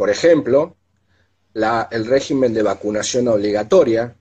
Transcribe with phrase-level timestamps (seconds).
[0.00, 0.78] por ejemplo,
[1.52, 4.16] el régimen de vacunación obligatoria,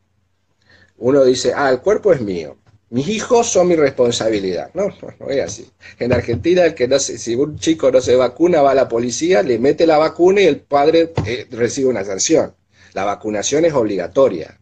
[0.98, 2.58] uno dice, ah, el cuerpo es mío,
[2.90, 4.72] mis hijos son mi responsabilidad.
[4.74, 5.72] No, no, es así.
[5.98, 9.42] En Argentina, el que no si un chico no se vacuna, va a la policía,
[9.42, 12.54] le mete la vacuna y el padre eh, recibe una sanción.
[12.92, 14.60] La vacunación es obligatoria.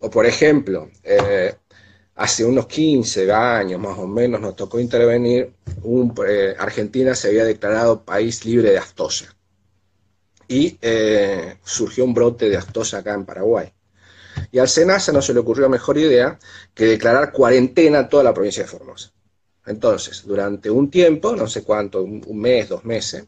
[0.00, 1.54] O por ejemplo, eh,
[2.16, 7.46] hace unos 15 años más o menos nos tocó intervenir, un, eh, Argentina se había
[7.46, 9.34] declarado país libre de aftosa.
[10.52, 10.78] Y
[11.64, 13.72] surgió un brote de aftosa acá en Paraguay.
[14.50, 16.38] Y al SENASA no se le ocurrió mejor idea
[16.74, 19.12] que declarar cuarentena toda la provincia de Formosa.
[19.64, 23.24] Entonces, durante un tiempo, no sé cuánto, un mes, dos meses,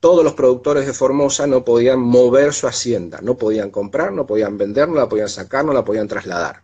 [0.00, 4.56] todos los productores de Formosa no podían mover su hacienda, no podían comprar, no podían
[4.56, 6.62] vender, no la podían sacar, no la podían trasladar.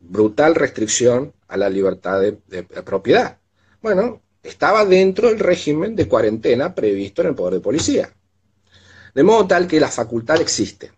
[0.00, 3.38] Brutal restricción a la libertad de, de propiedad.
[3.80, 8.12] Bueno, estaba dentro del régimen de cuarentena previsto en el Poder de Policía.
[9.16, 10.92] De modo tal que la facultad existe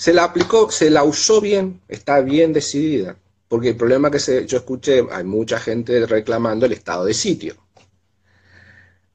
[0.00, 3.18] se la aplicó, se la usó bien, está bien decidida.
[3.48, 7.54] Porque el problema que se, yo escuché, hay mucha gente reclamando el estado de sitio.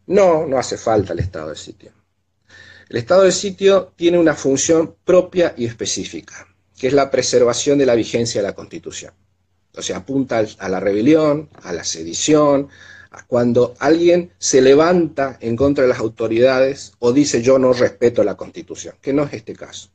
[0.06, 1.92] No, no hace falta el estado de sitio.
[2.88, 7.88] El estado de sitio tiene una función propia y específica, que es la preservación de
[7.88, 9.12] la vigencia de la Constitución.
[9.76, 12.70] O sea, apunta a la rebelión, a la sedición,
[13.24, 18.36] cuando alguien se levanta en contra de las autoridades o dice yo no respeto la
[18.36, 19.90] Constitución, que no es este caso.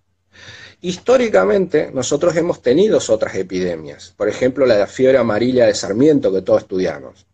[0.82, 6.42] Históricamente nosotros hemos tenido otras epidemias, por ejemplo la de fiebre amarilla de Sarmiento que
[6.42, 7.26] todos estudiamos.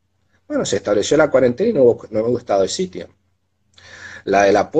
[0.48, 3.08] Bueno, se estableció la cuarentena y no hubo, estado de sitio.
[4.24, 4.70] La de la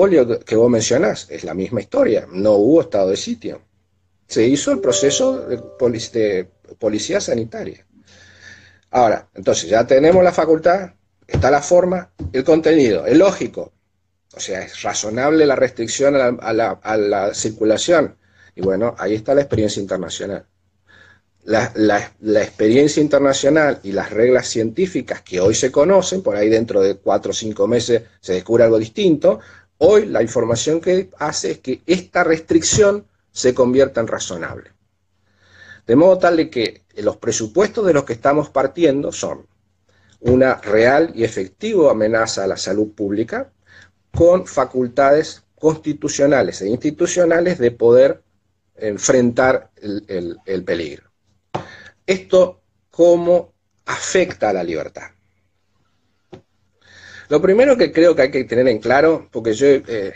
[0.45, 3.61] que vos mencionás es la misma historia, no hubo estado de sitio.
[4.27, 6.47] Se hizo el proceso de
[6.77, 7.85] policía sanitaria.
[8.91, 10.91] Ahora, entonces ya tenemos la facultad,
[11.27, 13.73] está la forma, el contenido, es lógico.
[14.35, 18.17] O sea, es razonable la restricción a la circulación
[18.57, 20.47] y bueno, ahí está la experiencia internacional.
[21.43, 21.71] La,
[22.41, 27.31] experiencia internacional y las reglas científicas que hoy se conocen, por ahí dentro de cuatro
[27.31, 29.39] o cinco meses se descubre algo distinto,
[29.77, 34.71] hoy la información que hace es que esta restricción se convierta en razonable.
[35.85, 39.45] De modo tal de que los presupuestos de los que estamos partiendo son
[40.27, 43.49] una real y efectiva amenaza a la salud pública
[44.11, 48.21] con facultades constitucionales e institucionales de poder
[48.75, 51.09] enfrentar el, peligro.
[52.05, 52.61] Esto,
[52.91, 53.53] ¿cómo
[53.85, 55.11] afecta a la libertad?
[57.29, 60.13] Lo primero que creo que hay que tener en claro, porque yo, eh,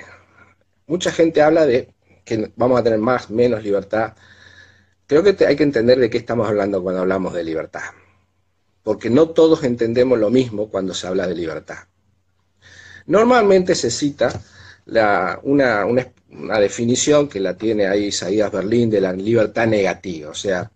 [0.87, 1.93] mucha gente habla de
[2.25, 4.13] que vamos a tener más, menos libertad.
[5.07, 7.81] Creo que hay que entender de qué estamos hablando cuando hablamos de libertad.
[8.83, 11.79] Porque no todos entendemos lo mismo cuando se habla de libertad.
[13.05, 14.41] Normalmente se cita
[15.43, 20.29] una, una definición que la tiene ahí Isaías Berlín de la libertad negativa.
[20.29, 20.71] O sea,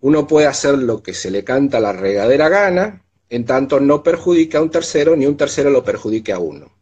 [0.00, 4.02] uno puede hacer lo que se le canta a la regadera gana, en tanto no
[4.02, 6.72] perjudica a un tercero ni un tercero lo perjudique a uno.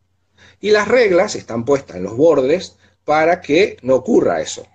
[0.61, 4.67] Y las reglas están puestas en los bordes para que no ocurra eso.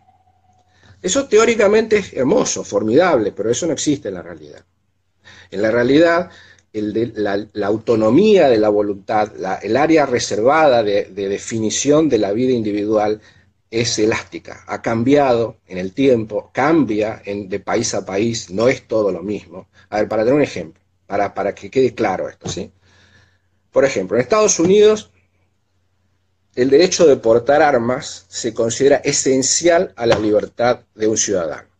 [1.01, 4.63] Eso teóricamente es hermoso, formidable, pero eso no existe en la realidad.
[5.55, 6.29] En la realidad,
[6.73, 9.31] la, autonomía de la voluntad,
[9.63, 13.21] el área reservada de definición de la vida individual
[13.71, 19.11] es elástica, ha cambiado en el tiempo, cambia de país a país, no es todo
[19.13, 19.69] lo mismo.
[19.89, 22.71] A ver, para tener un ejemplo, para, para que quede claro esto, ¿sí?
[23.71, 25.11] Por ejemplo, en Estados Unidos,
[26.55, 31.74] el derecho de portar armas se considera esencial a la libertad de un ciudadano.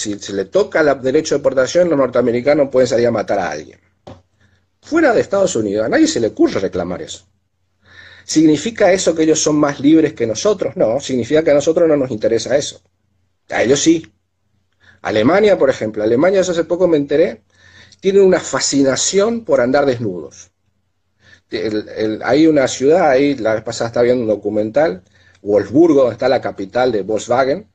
[0.00, 3.50] Si se le toca el derecho de portación, los norteamericanos pueden salir a matar a
[3.50, 3.78] alguien.
[4.80, 7.26] Fuera de Estados Unidos, a nadie se le ocurre reclamar eso.
[8.24, 10.74] ¿Significa eso que ellos son más libres que nosotros?
[10.74, 12.80] No, significa que a nosotros no nos interesa eso.
[13.50, 14.10] A ellos sí.
[15.02, 17.42] Alemania, por ejemplo, Alemania, hace poco me enteré,
[18.00, 20.50] tiene una fascinación por andar desnudos.
[22.24, 25.02] hay una ciudad, ahí la vez pasada estaba viendo un documental,
[25.42, 27.68] Wolfsburgo, donde está la capital de Volkswagen,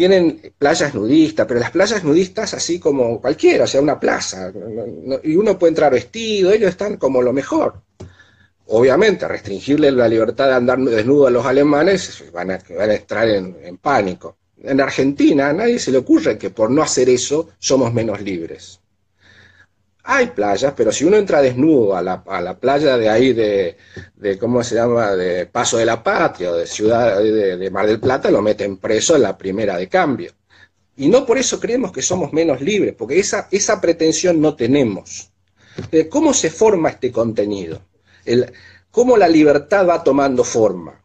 [0.00, 4.50] tienen playas nudistas, pero las playas nudistas así como cualquiera, o sea, una plaza,
[5.22, 7.74] y uno puede entrar vestido, ellos están como lo mejor
[8.70, 13.28] obviamente, restringirle la libertad de andar desnudo a los alemanes, van a, van a entrar
[13.28, 14.36] en, pánico.
[14.62, 18.79] En Argentina a nadie se le ocurre que por no hacer eso somos menos libres.
[20.12, 23.76] Hay playas, pero si uno entra desnudo a la, playa de ahí de,
[24.40, 28.28] ¿cómo se llama?, de Paso de la Patria o de Ciudad de, Mar del Plata,
[28.28, 30.32] lo meten preso en la primera de cambio.
[30.96, 35.30] Y no por eso creemos que somos menos libres, porque esa, pretensión no tenemos.
[36.08, 37.80] ¿Cómo se forma este contenido?
[38.90, 41.04] cómo la libertad va tomando forma,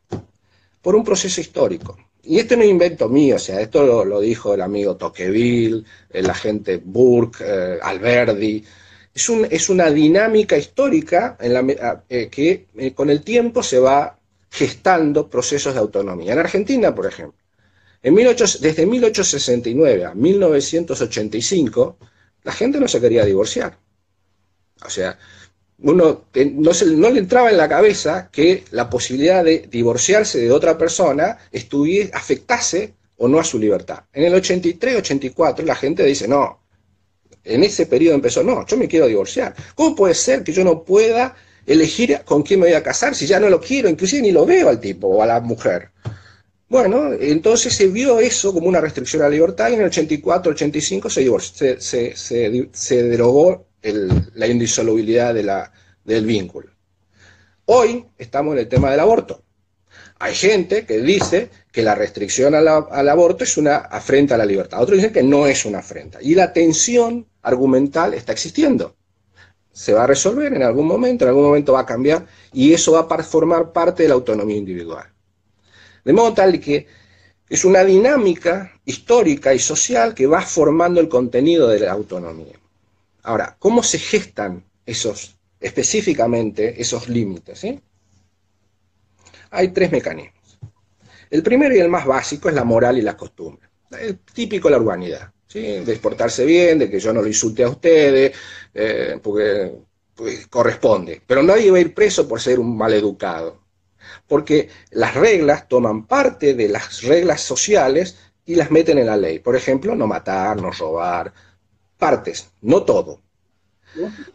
[0.81, 1.95] por un proceso histórico.
[2.23, 6.27] Y esto no es invento mío, o sea, esto lo, dijo el amigo Tocqueville, el
[6.27, 8.65] agente Burke, eh, Alberdi.
[9.15, 13.79] Es, un, es, una dinámica histórica en la, eh, que eh, con el tiempo se
[13.79, 14.19] va
[14.51, 16.33] gestando procesos de autonomía.
[16.33, 17.39] En Argentina, por ejemplo,
[18.03, 21.97] en desde 1869 a 1985,
[22.43, 23.79] la gente no se quería divorciar.
[24.85, 25.17] O sea,
[25.79, 30.77] uno no, no, le entraba en la cabeza que la posibilidad de divorciarse de otra
[30.77, 34.03] persona estuviese, afectase o no a su libertad.
[34.13, 36.64] En el 83, 84 la gente dice, no,
[37.45, 39.55] en ese periodo empezó, no, yo me quiero divorciar.
[39.75, 43.25] ¿Cómo puede ser que yo no pueda elegir con quién me voy a casar si
[43.25, 45.91] ya no lo quiero, inclusive ni lo veo al tipo o a la mujer?
[46.67, 50.51] Bueno, entonces se vio eso como una restricción a la libertad y en el 84,
[50.51, 53.67] 85 se, se, se, se derogó
[54.33, 55.33] la indisolubilidad
[56.03, 56.71] del vínculo.
[57.65, 59.43] Hoy estamos en el tema del aborto.
[60.17, 64.81] Hay gente que dice que la restricción al aborto es una afrenta a la libertad.
[64.81, 66.19] Otros dicen que no es una afrenta.
[66.21, 68.95] Y la tensión argumental está existiendo.
[69.71, 72.93] Se va a resolver en algún momento, en algún momento va a cambiar y eso
[72.93, 75.07] va a formar parte de la autonomía individual.
[76.03, 76.87] De modo tal que
[77.47, 82.59] es una dinámica histórica y social que va formando el contenido de la autonomía.
[83.23, 87.65] Ahora, ¿cómo se gestan esos, específicamente, esos límites?
[89.51, 90.59] Hay tres mecanismos.
[91.29, 93.67] El primero y el más básico es la moral y la costumbre.
[93.91, 95.61] El típico la urbanidad, ¿sí?
[95.61, 98.35] de bien, de que yo no lo insulte a ustedes,
[98.73, 99.71] eh, porque
[100.15, 101.21] pues, corresponde.
[101.25, 103.59] Pero nadie va a ir preso por ser un maleducado,
[104.27, 109.39] porque las reglas toman parte de las reglas sociales y las meten en la ley.
[109.39, 111.33] Por ejemplo, no matar, no robar,
[111.97, 113.21] partes, no todo.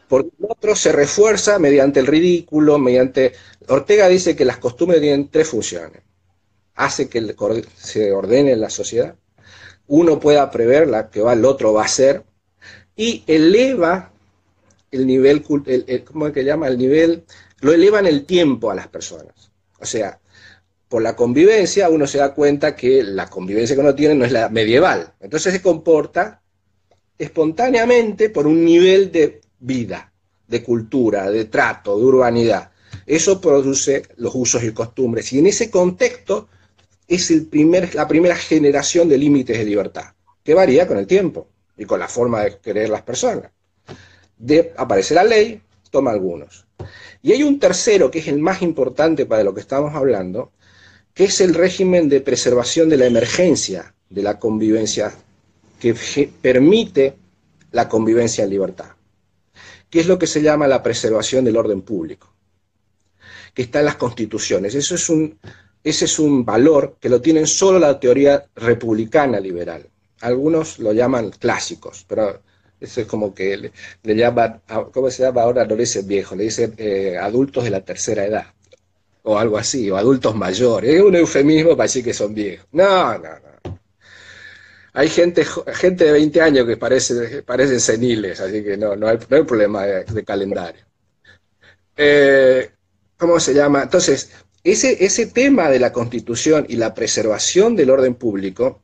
[0.08, 3.32] Porque el otro se refuerza mediante el ridículo, mediante...
[3.68, 6.02] Ortega dice que las costumbres tienen tres funciones.
[6.74, 7.34] Hace que
[7.76, 9.14] se ordene la sociedad,
[9.90, 12.22] uno pueda prever la que va, el otro va a hacer,
[12.94, 14.12] y eleva
[14.92, 16.69] el nivel, ¿cómo es que llama?
[16.69, 17.25] El nivel,
[17.60, 19.50] lo eleva en el tiempo a las personas.
[19.81, 20.20] O sea,
[20.88, 24.31] por la convivencia uno se da cuenta que la convivencia que uno tiene no es
[24.31, 25.12] la medieval.
[25.19, 26.40] Entonces se comporta
[27.19, 30.12] espontáneamente por un nivel de vida,
[30.46, 32.70] de cultura, de trato, de urbanidad.
[33.06, 35.32] Eso produce los usos y costumbres.
[35.32, 36.48] Y en ese contexto
[37.10, 40.14] es el primer, la primera generación de límites de libertad,
[40.44, 43.50] que varía con el tiempo y con la forma de querer las personas.
[44.38, 45.60] De, aparece la ley,
[45.90, 46.66] toma algunos.
[47.20, 50.52] Y hay un tercero, que es el más importante para lo que estamos hablando,
[51.12, 55.12] que es el régimen de preservación de la emergencia de la convivencia
[55.80, 55.94] que
[56.40, 57.16] permite
[57.72, 58.90] la convivencia en libertad,
[59.88, 62.32] que es lo que se llama la preservación del orden público,
[63.52, 64.74] que está en las constituciones.
[64.74, 65.38] Eso es un,
[65.82, 69.86] ese es un valor que lo tienen solo la teoría republicana liberal.
[70.20, 72.42] Algunos lo llaman clásicos, pero
[72.78, 73.70] eso es como que
[74.02, 74.60] le, llaman,
[74.92, 75.64] ¿cómo se llama ahora?
[75.64, 78.46] No le dicen viejo, le dicen eh, adultos de la tercera edad,
[79.22, 80.94] o algo así, o adultos mayores.
[80.94, 82.66] Es un eufemismo para decir que son viejos.
[82.72, 83.50] No, no, no
[84.92, 85.44] hay gente,
[85.75, 90.25] gente de 20 años que parece, parecen seniles, así que no, no, hay, problema de,
[90.25, 90.84] calendario.
[91.96, 92.70] Eh,
[93.16, 93.82] ¿Cómo se llama?
[93.82, 94.30] Entonces,
[94.64, 98.83] ese, ese tema de la constitución y la preservación del orden público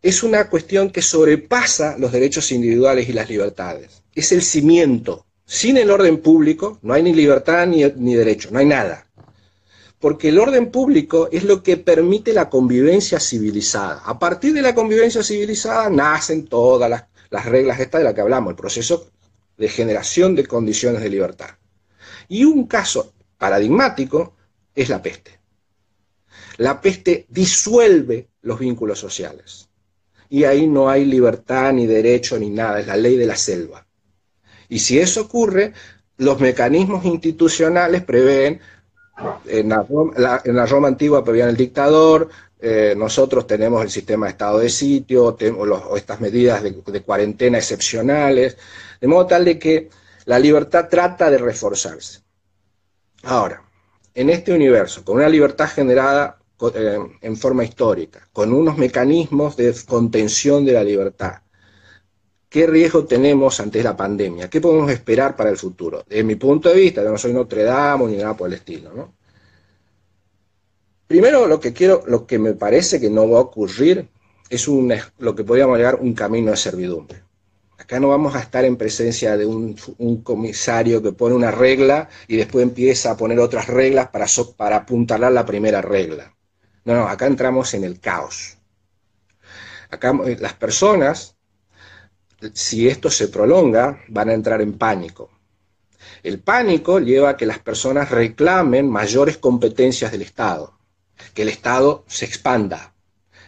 [0.00, 4.02] es una cuestión que sobrepasa los derechos individuales y las libertades.
[4.14, 5.26] Es el cimiento.
[5.44, 9.06] Sin el orden público no hay ni libertad ni, ni derecho, no hay nada
[10.02, 14.02] porque el orden público es lo que permite la convivencia civilizada.
[14.04, 18.50] A partir de la convivencia civilizada nacen todas las, reglas estas de las que hablamos,
[18.50, 19.06] el proceso
[19.56, 21.50] de generación de condiciones de libertad.
[22.28, 24.34] Y un caso paradigmático
[24.74, 25.38] es la peste.
[26.58, 29.68] La peste disuelve los vínculos sociales.
[30.28, 33.86] Y ahí no hay libertad, ni derecho, ni nada, es la ley de la selva.
[34.68, 35.72] Y si eso ocurre,
[36.16, 38.60] los mecanismos institucionales prevén
[39.46, 44.70] en la, Roma, antigua prevían el dictador, eh, nosotros tenemos el sistema de estado de
[44.70, 48.56] sitio, o estas medidas de, cuarentena excepcionales,
[49.00, 49.90] de modo tal de que
[50.24, 52.20] la libertad trata de reforzarse.
[53.24, 53.62] Ahora,
[54.14, 56.38] en este universo, con una libertad generada
[56.74, 61.42] eh, en forma histórica, con unos mecanismos de contención de la libertad,
[62.52, 64.50] ¿Qué riesgo tenemos ante la pandemia?
[64.50, 66.04] ¿Qué podemos esperar para el futuro?
[66.06, 69.14] Desde mi punto de vista, yo no soy Notre Dame ni nada por el estilo.
[71.06, 74.06] Primero, lo que quiero, lo que me parece que no va a ocurrir
[74.50, 74.68] es
[75.16, 77.22] lo que podríamos llamar un camino de servidumbre.
[77.82, 79.74] Acá no vamos a estar en presencia de un,
[80.22, 85.32] comisario que pone una regla y después empieza a poner otras reglas para, para apuntalar
[85.32, 86.32] la primera regla.
[86.84, 88.56] No, no, acá entramos en el caos.
[89.90, 91.34] Acá eh, las personas,
[92.52, 95.30] si esto se prolonga, van a entrar en pánico.
[96.22, 100.78] El pánico lleva a que las personas reclamen mayores competencias del Estado,
[101.34, 102.91] que el Estado se expanda,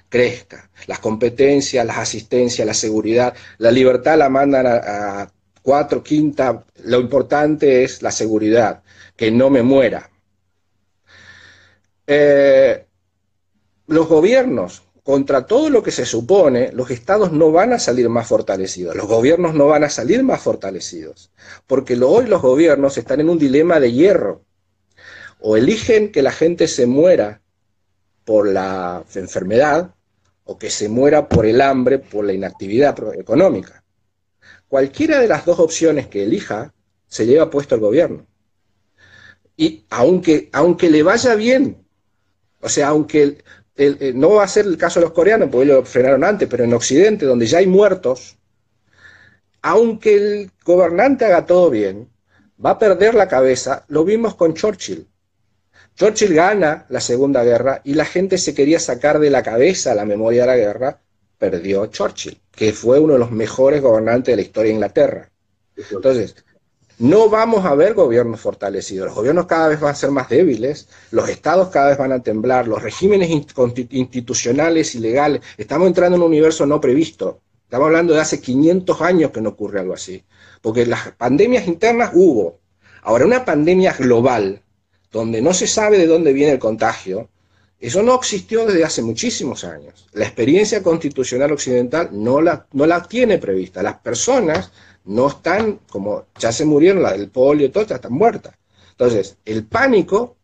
[0.09, 0.71] crezca.
[0.87, 5.31] Las competencias, las asistencias, la seguridad, la libertad la mandan a,
[5.63, 6.65] cuatro, quinta.
[6.85, 8.83] Lo importante es la seguridad,
[9.17, 10.11] que no me muera.
[12.07, 12.87] Eh,
[13.87, 18.27] los gobiernos, contra todo lo que se supone, los estados no van a salir más
[18.27, 21.31] fortalecidos, los gobiernos no van a salir más fortalecidos,
[21.67, 24.43] porque hoy los gobiernos están en un dilema de hierro.
[25.41, 27.43] O eligen que la gente se muera
[28.25, 29.95] por la enfermedad,
[30.45, 33.83] o que se muera por el hambre, por la inactividad económica.
[34.69, 36.75] Cualquiera de las dos opciones que elija,
[37.07, 38.27] se lleva puesto el gobierno.
[39.57, 41.87] Y aunque, aunque le vaya bien,
[42.61, 43.45] o sea, aunque
[44.15, 46.75] no va a ser el caso de los coreanos, porque lo frenaron antes, pero en
[46.75, 48.37] Occidente, donde ya hay muertos,
[49.63, 52.11] aunque el gobernante haga todo bien,
[52.63, 53.85] va a perder la cabeza.
[53.89, 55.09] Lo vimos con Churchill.
[55.97, 60.05] Churchill gana la Segunda Guerra y la gente se quería sacar de la cabeza la
[60.05, 61.01] memoria de la guerra,
[61.39, 65.31] perdió Churchill, que fue uno de los mejores gobernantes de la historia de Inglaterra.
[65.77, 66.35] Entonces,
[66.99, 70.89] no vamos a ver gobiernos fortalecidos, los gobiernos cada vez van a ser más débiles,
[71.13, 76.23] los estados cada vez van a temblar, los regímenes institucionales y legales, estamos entrando en
[76.23, 77.41] un universo no previsto.
[77.65, 80.25] Estamos hablando de hace 500 años que no ocurre algo así,
[80.61, 82.61] porque las pandemias internas hubo.
[83.03, 84.64] Ahora, una pandemia global,
[85.15, 87.29] donde no se sabe de dónde viene el contagio,
[87.79, 90.09] eso no existió desde hace muchísimos años.
[90.13, 93.81] La experiencia constitucional occidental no la, no la tiene prevista.
[93.81, 94.73] Las personas
[95.05, 98.57] no están, como ya se murieron, la del polio, todas están muertas.
[98.91, 100.37] Entonces, el pánico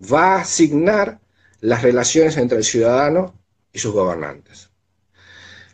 [0.00, 1.18] va a asignar
[1.60, 3.34] las relaciones entre el ciudadano
[3.72, 4.70] y sus gobernantes.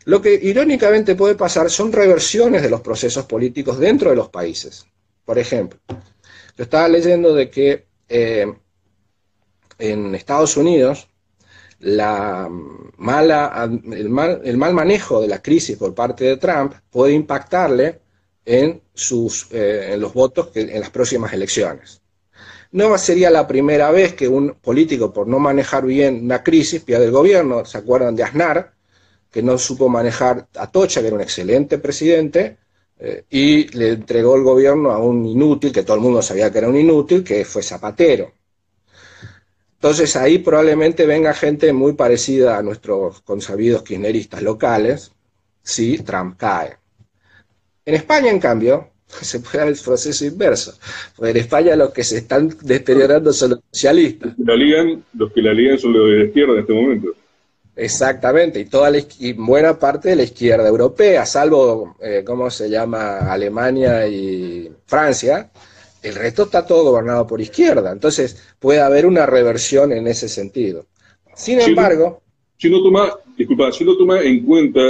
[0.05, 4.87] Lo que irónicamente puede pasar son reversiones de los procesos políticos dentro de los países.
[5.25, 5.79] Por ejemplo,
[6.57, 8.51] yo estaba leyendo de que eh,
[9.79, 11.07] en Estados Unidos
[11.79, 11.97] el,
[14.09, 17.99] mal, manejo de la crisis por parte de Trump puede impactarle
[18.45, 18.81] en,
[19.51, 22.01] eh, los votos en las próximas elecciones.
[22.71, 27.05] No sería la primera vez que un político, por no manejar bien una crisis, pierde
[27.05, 27.65] el gobierno.
[27.65, 28.73] ¿Se acuerdan de Aznar?
[29.29, 32.57] Que no supo manejar a Tocha, que era un excelente presidente,
[32.99, 36.59] eh, y le entregó el gobierno a un inútil, que todo el mundo sabía que
[36.59, 38.31] era un inútil, que fue Zapatero.
[39.75, 45.11] Entonces ahí probablemente venga gente muy parecida a nuestros consabidos kirchneristas locales,
[45.61, 46.77] si Trump cae.
[47.85, 50.73] En España, en cambio, se puede dar el proceso inverso.
[51.15, 54.33] Porque en España los que se están deteriorando son los socialistas.
[54.37, 57.09] La ligan, los que la ligan son los de izquierda en este momento.
[57.75, 63.31] Exactamente, y toda y buena parte de la izquierda europea, salvo, eh, ¿cómo se llama?,
[63.31, 65.49] Alemania y Francia,
[66.03, 67.91] el resto está todo gobernado por izquierda.
[67.91, 70.85] Entonces puede haber una reversión en ese sentido.
[71.35, 72.21] Sin embargo...
[72.57, 74.81] Si no toma, disculpa, si no toma en cuenta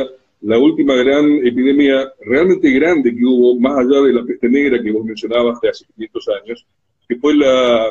[0.42, 4.92] la última gran epidemia realmente grande que hubo, más allá de la peste negra que
[4.92, 6.66] vos mencionabas de hace 500 años,
[7.08, 7.88] que fue la,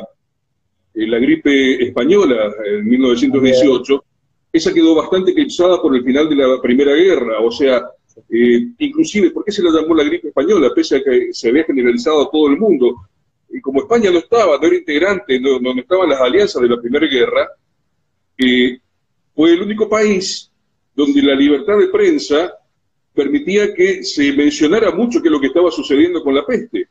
[0.93, 4.03] eh, la gripe española en 1918,
[4.53, 7.83] esa quedó bastante eclipsada por el final de la Primera Guerra, o sea,
[8.29, 10.71] eh, inclusive, ¿por qué se la llamó la gripe española?
[10.75, 12.95] Pese a que se había generalizado a todo el mundo.
[13.49, 16.79] Y como España no estaba, no era integrante, no, no estaban las alianzas de la
[16.79, 17.49] Primera Guerra,
[18.37, 18.77] eh,
[19.33, 20.51] fue el único país
[20.93, 22.53] donde la libertad de prensa
[23.11, 26.89] permitía que se mencionara mucho qué es lo que estaba sucediendo con la peste.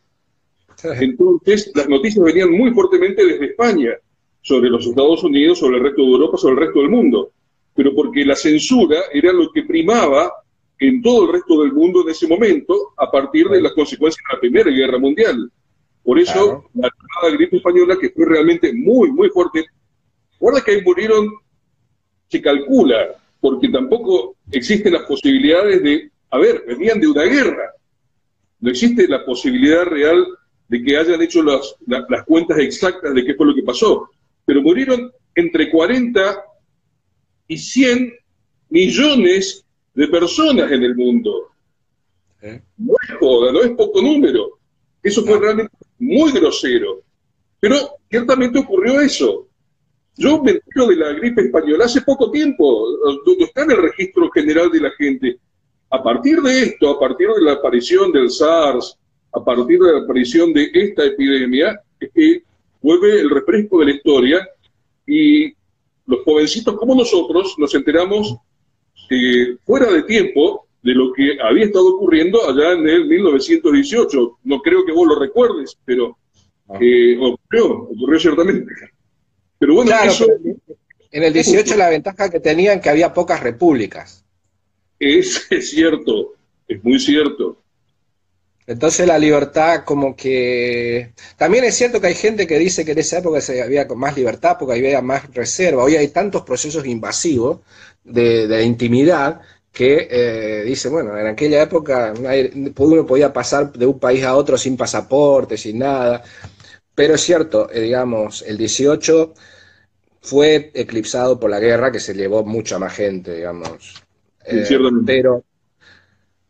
[0.82, 3.92] Entonces, las noticias venían muy fuertemente desde España,
[4.40, 7.30] sobre los Estados Unidos, sobre el resto de Europa, sobre el resto del mundo
[7.74, 10.32] pero porque la censura era lo que primaba
[10.78, 14.34] en todo el resto del mundo en ese momento, a partir de las consecuencias de
[14.34, 15.50] la Primera Guerra Mundial.
[16.02, 16.90] Por eso, la
[17.30, 19.64] gripe española, que fue realmente muy, muy fuerte,
[20.40, 21.28] guarda que ahí murieron,
[22.28, 27.70] se calcula, porque tampoco existen las posibilidades de, a ver, venían de una guerra,
[28.58, 30.26] no existe la posibilidad real
[30.68, 34.08] de que hayan hecho las, las cuentas exactas de qué fue lo que pasó,
[34.44, 36.42] pero murieron entre 40
[37.52, 38.14] y 100
[38.70, 41.50] millones de personas en el mundo.
[42.40, 42.62] ¿Eh?
[42.78, 44.58] No es joda, no es poco número.
[45.02, 47.02] Eso fue realmente muy grosero.
[47.60, 47.76] Pero
[48.08, 49.48] ciertamente ocurrió eso.
[50.16, 52.86] Yo me entero de la gripe española hace poco tiempo,
[53.24, 55.38] donde está en el registro general de la gente.
[55.90, 58.98] A partir de esto, a partir de la aparición del SARS,
[59.32, 62.42] a partir de la aparición de esta epidemia, es que
[62.80, 64.48] vuelve el refresco de la historia
[65.06, 65.54] y
[66.06, 68.36] los jovencitos como nosotros nos enteramos
[69.64, 74.38] fuera de tiempo de lo que había estado ocurriendo allá en el 1918.
[74.44, 76.16] No creo que vos lo recuerdes, pero
[76.68, 76.78] ah.
[76.80, 78.72] eh, ocurrió, ocurrió ciertamente.
[79.58, 80.26] Pero bueno, eso...
[81.10, 84.24] en el 18 la ventaja que tenían que había pocas repúblicas.
[84.98, 86.34] Es, es cierto,
[86.66, 87.61] es muy cierto.
[88.66, 91.12] Entonces la libertad como que...
[91.36, 94.16] También es cierto que hay gente que dice que en esa época se había más
[94.16, 95.84] libertad porque había más reserva.
[95.84, 97.60] Hoy hay tantos procesos invasivos
[98.04, 99.40] de, de intimidad
[99.72, 102.12] que eh, dice, bueno, en aquella época
[102.76, 106.22] uno podía pasar de un país a otro sin pasaporte, sin nada,
[106.94, 109.32] pero es cierto, eh, digamos, el 18
[110.20, 114.02] fue eclipsado por la guerra que se llevó mucha más gente, digamos.
[114.44, 114.66] Eh,
[115.06, 115.42] pero,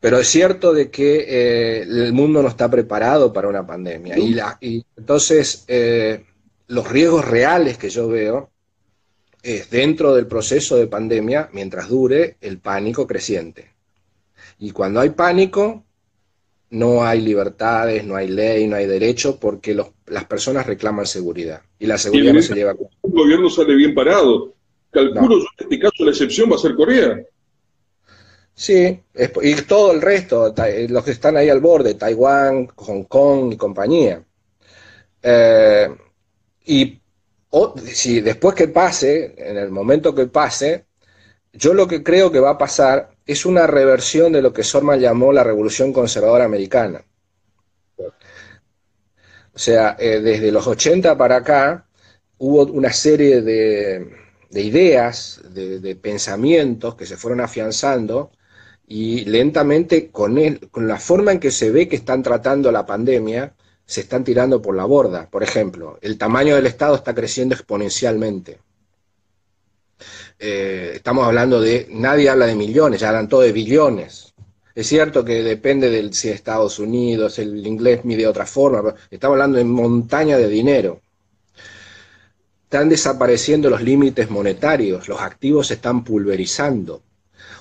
[0.03, 4.19] pero es cierto de que el mundo no está preparado para una pandemia.
[4.19, 5.65] Y, la, y entonces
[6.67, 8.51] los riesgos reales que yo veo
[9.43, 13.71] es dentro del proceso de pandemia, mientras dure, el pánico creciente.
[14.59, 15.85] Y cuando hay pánico,
[16.71, 21.63] no hay libertades, no hay ley, no hay derecho, porque las personas reclaman seguridad.
[21.79, 24.55] Y la seguridad no se lleva a El gobierno sale bien parado.
[24.91, 27.25] Calculo yo en este caso la excepción va a ser Corea.
[28.55, 29.03] Sí,
[29.43, 30.55] y todo el resto,
[30.89, 34.23] los que están ahí al borde, Taiwán, Hong Kong y compañía.
[35.23, 35.89] Eh,
[36.67, 37.01] y
[37.93, 40.87] si después que pase, en el momento que pase,
[41.53, 45.01] yo lo que creo que va a pasar es una reversión de lo que Sorman
[45.01, 47.05] llamó la revolución conservadora americana.
[49.55, 51.87] O sea, eh, desde los 80 para acá
[52.39, 54.11] hubo una serie de,
[54.53, 58.33] ideas, de, pensamientos que se fueron afianzando
[58.95, 60.39] y lentamente con,
[60.71, 63.55] con la forma en que se ve que están tratando la pandemia,
[63.87, 65.31] se están tirando por la borda.
[65.31, 68.59] Por ejemplo, el tamaño del Estado está creciendo exponencialmente.
[70.39, 74.35] Eh, estamos hablando de, nadie habla de millones, ya hablan todo de billones.
[74.75, 78.97] Es cierto que depende del si Estados Unidos, el inglés mide de otra forma, pero
[79.11, 81.01] estamos hablando de montaña de dinero.
[82.65, 87.03] Están desapareciendo los límites monetarios, los activos se están pulverizando.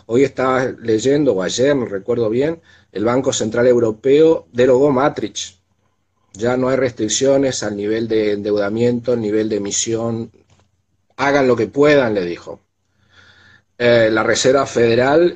[0.05, 5.61] Hoy estaba leyendo, o ayer, no recuerdo bien, el Banco Central Europeo derogó Maastricht,
[6.33, 10.31] ya no hay restricciones al nivel de endeudamiento, al nivel de emisión.
[11.17, 12.61] Hagan lo que puedan, le dijo.
[13.77, 15.35] Eh, la Reserva Federal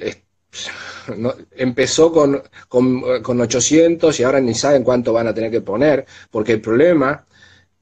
[1.52, 6.54] empezó con, con, 800 y ahora ni saben cuánto van a tener que poner, porque
[6.54, 7.26] el problema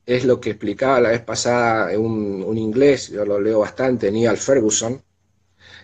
[0.06, 4.38] es lo que explicaba la vez pasada un, un inglés, yo lo leo bastante, Neil
[4.38, 5.02] Ferguson,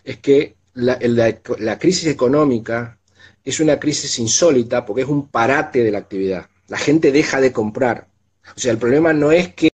[0.04, 3.00] es que la, crisis económica
[3.44, 6.50] es una crisis insólita porque es un parate de la actividad.
[6.68, 8.08] La gente deja de comprar.
[8.56, 9.70] O sea, el problema no es que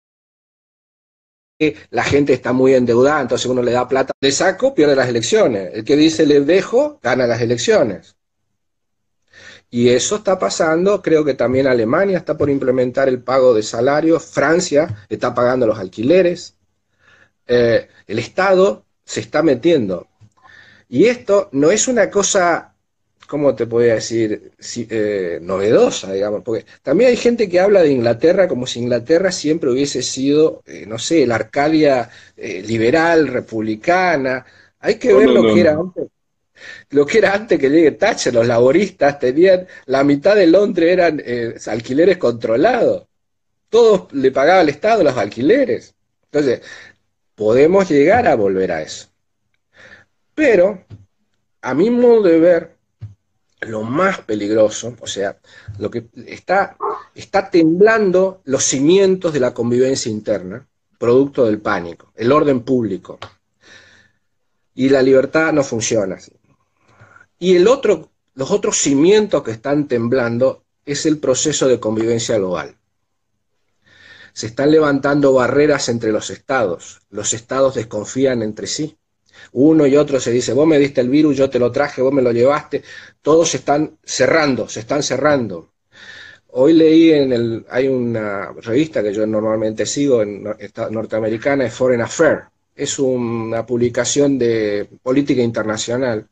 [1.91, 5.71] la gente está muy endeudada, entonces uno le da plata de saco, pierde las elecciones.
[5.73, 8.15] El que dice le dejo, gana las elecciones.
[9.69, 14.23] Y eso está pasando, creo que también Alemania está por implementar el pago de salarios,
[14.23, 16.55] Francia está pagando los alquileres,
[17.47, 20.07] eh, el Estado se está metiendo.
[20.93, 22.73] Y esto no es una cosa
[23.34, 24.51] ¿cómo te podría decir?
[24.77, 29.71] Eh, novedosa, digamos, porque también hay gente que habla de Inglaterra como si Inglaterra siempre
[29.71, 34.45] hubiese sido, eh, no sé, la Arcadia eh, liberal, republicana.
[34.82, 36.10] Hay que ver lo que era antes.
[36.91, 41.23] Lo que era antes que llegue Thatcher, los laboristas tenían, la mitad de Londres eran
[41.65, 43.08] alquileres controlados.
[43.67, 45.95] Todos le pagaba el Estado los alquileres.
[46.25, 46.62] Entonces,
[47.34, 49.08] podemos llegar a volver a eso.
[50.35, 50.85] Pero,
[51.61, 52.77] a mi modo de ver,
[53.61, 55.37] lo más peligroso, o sea,
[55.79, 56.77] lo que está,
[57.15, 60.67] está temblando los cimientos de la convivencia interna,
[60.97, 63.19] producto del pánico, el orden público.
[64.75, 66.31] Y la libertad no funciona así.
[67.37, 72.75] Y el otro, los otros cimientos que están temblando es el proceso de convivencia global.
[74.33, 77.01] Se están levantando barreras entre los estados.
[77.11, 78.97] Los estados desconfían entre sí
[79.53, 82.13] uno y otro se dice, vos me diste el virus, yo te lo traje, vos
[82.13, 82.83] me lo llevaste,
[83.21, 85.69] todos se están cerrando, se están cerrando.
[86.55, 90.43] Hoy leí en el, hay una revista que yo normalmente sigo en
[90.91, 92.43] norteamericana, es Foreign Affairs,
[92.75, 96.27] es una publicación de política internacional.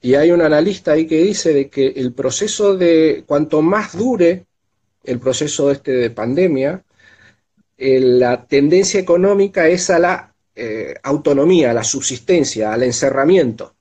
[0.00, 4.46] Y hay un analista ahí que dice de que el proceso de, cuanto más dure
[5.02, 6.84] el proceso este de pandemia,
[7.76, 13.74] eh, la tendencia económica es a la eh, autonomía, la subsistencia, al encerramiento.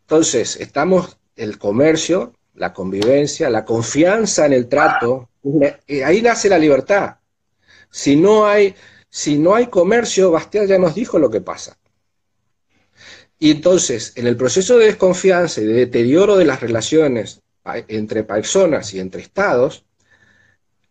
[0.00, 5.28] Entonces, estamos, el comercio, la convivencia, la confianza en el trato,
[6.04, 7.16] ahí nace la libertad.
[7.90, 8.74] Si no hay,
[9.08, 11.78] si no hay comercio, Bastián ya nos dijo lo que pasa.
[13.38, 17.42] Y entonces, en el proceso de desconfianza y de deterioro de las relaciones
[17.88, 19.84] entre personas y entre estados,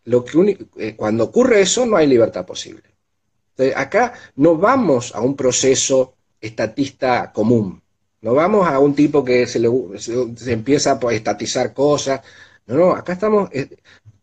[0.05, 2.92] eh, cuando ocurre eso no hay libertad posible.
[3.75, 7.81] Acá no vamos a un proceso estatista común,
[8.21, 12.21] no vamos a un tipo que se, le, se, empieza a estatizar cosas,
[12.65, 13.69] no, no, acá estamos, eh,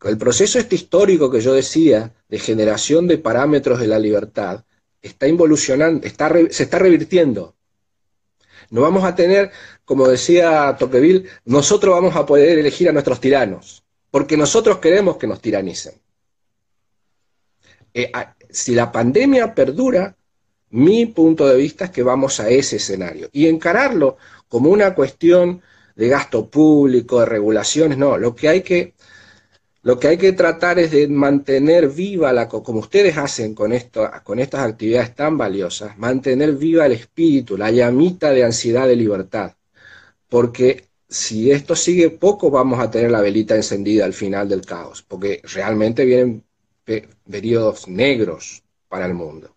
[0.04, 4.64] el proceso este histórico que yo decía, de generación de parámetros de la libertad,
[5.02, 7.54] está involucionando, está, se está revirtiendo.
[8.70, 9.50] No vamos a tener,
[9.84, 15.26] como decía Tocqueville, nosotros vamos a poder elegir a nuestros tiranos, porque nosotros queremos que
[15.26, 15.94] nos tiranicen.
[17.92, 18.10] Eh,
[18.52, 20.16] si la pandemia perdura,
[20.70, 24.16] mi punto de vista es que vamos a ese escenario y encararlo
[24.48, 25.62] como una cuestión
[25.96, 28.94] de gasto público, de regulaciones, no, lo que hay que
[29.82, 34.10] lo que hay que tratar es de mantener viva, la, como ustedes hacen con, esto,
[34.24, 39.54] con estas actividades tan valiosas, mantener viva el espíritu, la llamita de ansiedad de libertad.
[40.28, 45.02] Porque si esto sigue poco, vamos a tener la velita encendida al final del caos,
[45.02, 46.44] porque realmente vienen
[47.30, 49.54] periodos negros para el mundo.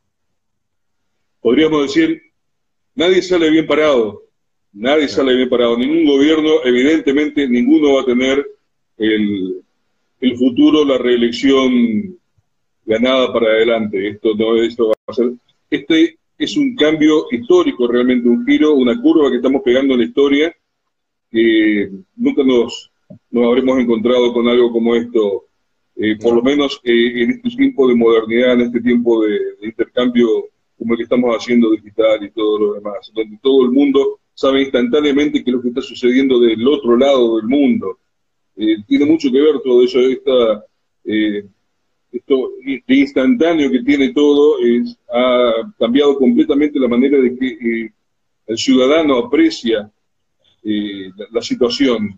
[1.42, 2.22] Podríamos decir,
[2.96, 4.24] nadie sale bien parado,
[4.72, 8.46] nadie sale bien parado, ningún gobierno, evidentemente ninguno va a tener
[8.98, 9.62] el,
[10.22, 12.18] el futuro, la reelección
[12.86, 14.10] ganada para adelante.
[14.10, 15.34] Esto no esto va a ser.
[15.70, 20.06] Este es un cambio histórico, realmente un giro, una curva que estamos pegando en la
[20.06, 20.56] historia.
[21.32, 22.92] que nunca nos,
[23.32, 25.46] nos habremos encontrado con algo como esto,
[25.96, 30.46] eh, por lo menos eh, en este tiempo de modernidad, en este tiempo de, intercambio
[30.78, 34.64] como el que estamos haciendo digital y todo lo demás, donde todo el mundo sabe
[34.64, 38.00] instantáneamente qué es lo que está sucediendo del otro lado del mundo.
[38.56, 40.66] Eh, tiene mucho que ver todo eso, esta,
[41.06, 41.46] eh,
[42.12, 42.52] esto
[42.88, 47.94] instantáneo que tiene todo, es, ha cambiado completamente la manera de que eh,
[48.48, 49.90] el ciudadano aprecia
[50.64, 52.18] la, situación.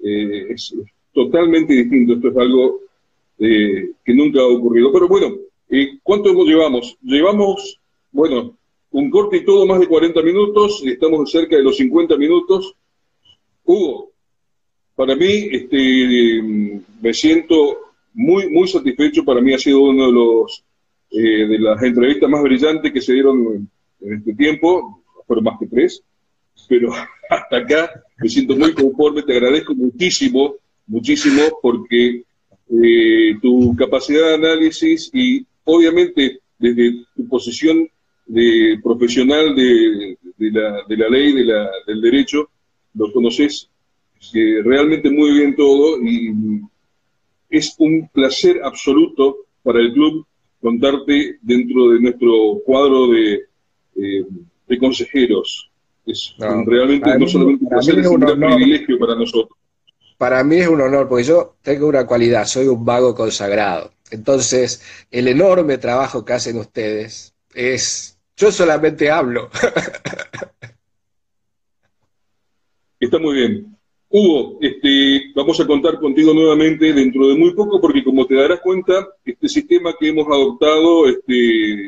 [0.00, 0.74] es
[1.12, 2.80] totalmente distinto, esto es algo
[3.38, 4.92] que nunca ha ocurrido.
[4.92, 5.36] Pero bueno,
[6.02, 6.96] ¿cuánto llevamos?
[7.02, 7.80] Llevamos,
[8.12, 8.56] bueno,
[8.90, 12.74] un corte y todo más de 40 minutos, estamos cerca de los 50 minutos.
[13.64, 14.12] Hugo,
[14.94, 16.42] para mí, este,
[17.02, 17.78] me siento
[18.12, 19.24] muy, muy satisfecho.
[19.24, 20.64] Para mí ha sido uno de los
[21.10, 23.68] eh, de las entrevistas más brillantes que se dieron
[24.00, 25.02] en este tiempo.
[25.26, 26.02] Fueron más que tres,
[26.68, 26.92] pero
[27.30, 29.22] hasta acá me siento muy conforme.
[29.22, 30.54] Te agradezco muchísimo,
[30.86, 32.22] muchísimo, porque
[32.70, 37.88] eh, tu capacidad de análisis y obviamente desde tu posición
[38.26, 42.48] de profesional de, la, de la, ley, de la, del derecho,
[42.94, 43.68] lo conoces
[44.32, 46.32] realmente muy bien todo y
[47.50, 50.26] es un placer absoluto para el club
[50.60, 53.42] contarte dentro de nuestro cuadro de,
[53.96, 54.24] eh,
[54.66, 55.70] de consejeros.
[56.06, 59.58] Es realmente no solamente un placer, es un, privilegio para nosotros.
[60.18, 63.92] Para mí es un honor, porque yo tengo una cualidad, soy un vago consagrado.
[64.10, 69.50] Entonces, el enorme trabajo que hacen ustedes es, yo solamente hablo.
[73.00, 73.76] Está muy bien.
[74.08, 78.60] Hugo, este, vamos a contar contigo nuevamente dentro de muy poco porque como te darás
[78.60, 81.86] cuenta, este sistema que hemos adoptado, este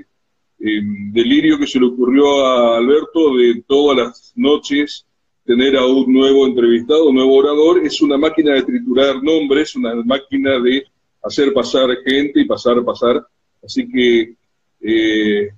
[0.59, 5.07] em, delirio que se le ocurrió a Alberto de todas las noches
[5.47, 10.59] tener a un nuevo entrevistado, nuevo orador, es una máquina de triturar nombres, una máquina
[10.59, 10.85] de
[11.23, 13.25] hacer pasar gente y pasar, pasar.
[13.65, 14.35] Así que
[14.81, 15.49] eh,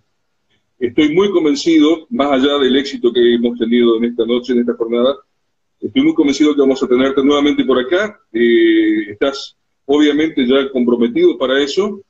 [0.78, 4.74] estoy muy convencido, más allá del éxito que hemos tenido en esta noche, en esta
[4.74, 5.16] jornada,
[5.80, 8.20] Estoy muy convencido que vamos a tenerte nuevamente por acá.
[8.32, 12.00] Eh, estás obviamente ya comprometido para eso.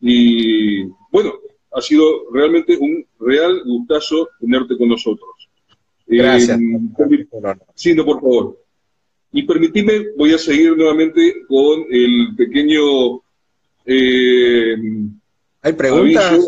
[0.00, 1.34] Y bueno,
[1.72, 5.48] ha sido realmente un real gustazo tenerte con nosotros.
[6.06, 6.58] Gracias.
[7.74, 8.60] sí, no, por favor.
[9.32, 13.20] Y permitime, voy a seguir nuevamente con el pequeño...
[13.84, 14.76] Eh,
[15.62, 16.46] ¿Hay preguntas?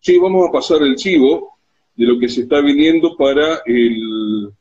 [0.00, 1.58] sí, vamos a pasar el chivo
[1.96, 4.52] de lo que se está viniendo para el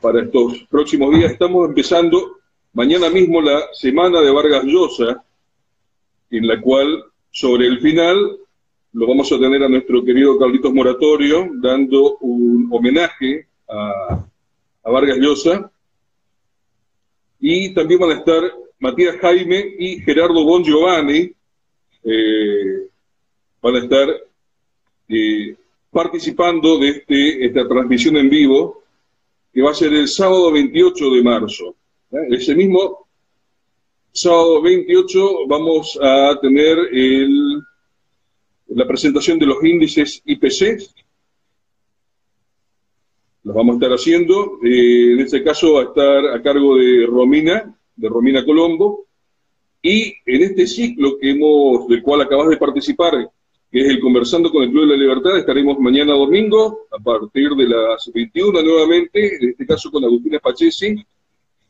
[0.00, 1.32] para estos próximos días.
[1.32, 2.38] Estamos empezando
[2.72, 5.24] mañana mismo la semana de Vargas Llosa,
[6.30, 8.38] en la cual sobre el final
[8.96, 14.24] lo vamos a tener a nuestro querido Carlitos Moratorio dando un homenaje a,
[14.82, 15.70] Vargas Llosa.
[17.38, 18.42] Y también van a estar
[18.78, 21.30] Matías Jaime y Gerardo Bon Giovanni.
[22.04, 22.88] Eh,
[23.60, 24.08] van a estar
[25.10, 25.54] eh,
[25.90, 28.82] participando de este, esta transmisión en vivo
[29.52, 31.76] que va a ser el sábado 28 de marzo.
[32.12, 32.28] ¿eh?
[32.30, 33.06] Ese mismo
[34.10, 37.60] sábado 28 vamos a tener el,
[38.76, 40.82] la presentación de los índices IPC.
[43.44, 44.58] Los vamos a estar haciendo.
[44.62, 49.06] Eh, en este caso va a estar a cargo de Romina, de Romina Colombo.
[49.80, 53.30] Y en este ciclo que hemos, del cual acabas de participar,
[53.72, 55.38] que es el Conversando con el Club de la Libertad.
[55.38, 61.02] Estaremos mañana domingo a partir de las 21 nuevamente, en este caso con Agustina Pachesi,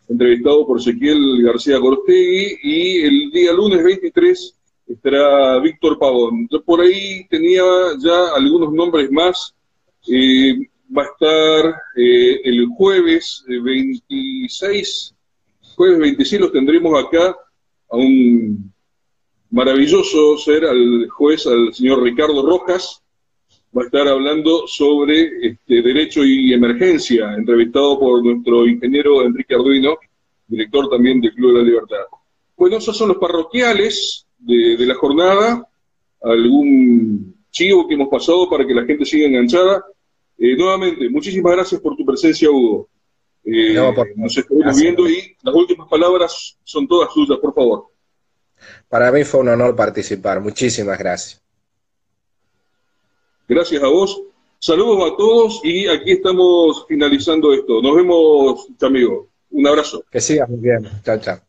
[0.09, 6.49] entrevistado por Ezequiel García Cortegui, y el día lunes 23 estará Víctor Pavón.
[6.51, 7.63] Yo por ahí tenía
[7.99, 9.55] ya algunos nombres más.
[10.09, 15.15] Eh, va a estar eh, el jueves 26,
[15.75, 17.37] jueves 26 los tendremos acá
[17.91, 18.73] a un
[19.51, 23.03] maravilloso ser al juez, al señor Ricardo Rojas,
[23.77, 29.97] va a estar hablando sobre este, derecho y emergencia, entrevistado por nuestro ingeniero Enrique Arduino,
[30.47, 32.05] director también del Club de la Libertad.
[32.57, 35.69] Bueno, esos son los parroquiales de, la jornada,
[36.23, 39.85] algún chivo que hemos pasado para que la gente siga enganchada.
[40.39, 42.89] Eh, nuevamente, muchísimas gracias por tu presencia, Hugo.
[43.45, 43.75] Eh,
[44.17, 47.87] nos estamos viendo y las últimas palabras son todas suyas, por favor.
[48.89, 50.41] Para mí fue un honor participar.
[50.41, 51.43] Muchísimas gracias.
[53.49, 54.21] Gracias a vos.
[54.59, 57.81] Saludos a todos y aquí estamos finalizando esto.
[57.81, 59.29] Nos vemos, amigo.
[59.51, 60.03] Un abrazo.
[60.11, 60.89] Que sigas muy bien.
[61.05, 61.46] Chao, chao.